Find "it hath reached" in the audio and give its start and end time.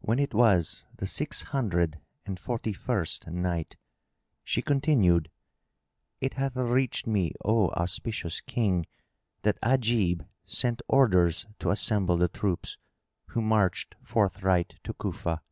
6.22-7.06